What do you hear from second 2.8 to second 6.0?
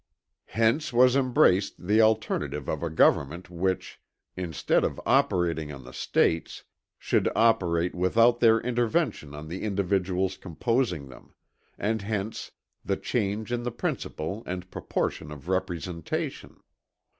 a government which, instead of operating on the